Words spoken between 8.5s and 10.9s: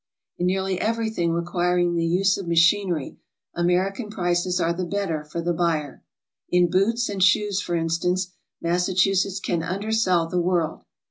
Massachusetts can undersell the world.